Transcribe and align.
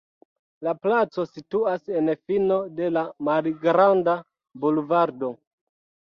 La 0.67 0.71
placo 0.85 1.25
situas 1.31 1.83
en 1.99 2.07
fino 2.31 2.57
de 2.79 2.87
la 2.93 3.03
malgranda 3.27 4.15
bulvardo. 4.65 5.31